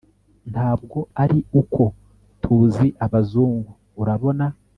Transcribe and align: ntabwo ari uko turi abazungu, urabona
ntabwo 0.51 0.97
ari 1.23 1.39
uko 1.61 1.81
turi 2.41 2.87
abazungu, 3.05 3.71
urabona 4.01 4.45